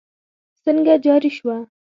سکه 0.63 0.95
جاري 1.03 1.31
شوه. 1.37 1.57